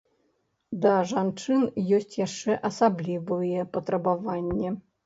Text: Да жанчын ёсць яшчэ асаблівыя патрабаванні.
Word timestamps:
Да 0.85 0.93
жанчын 1.11 1.61
ёсць 1.99 2.17
яшчэ 2.25 2.57
асаблівыя 2.71 3.71
патрабаванні. 3.79 4.79